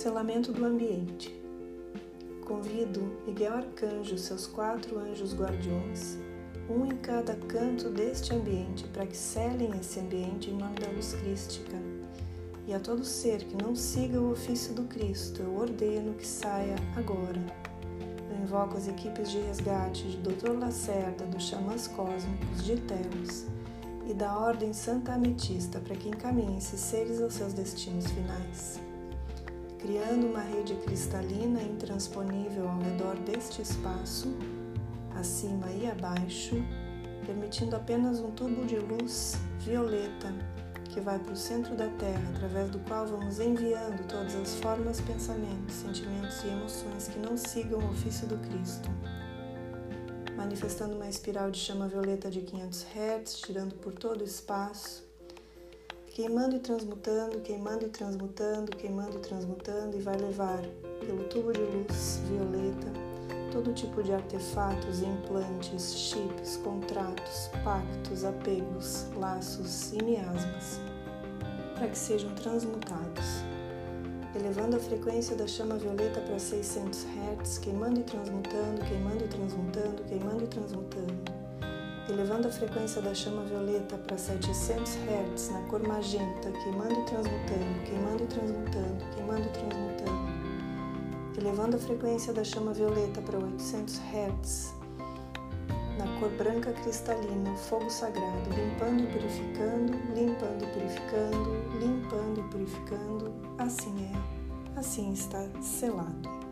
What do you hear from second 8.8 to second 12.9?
para que selem esse ambiente em nome da luz crística. E a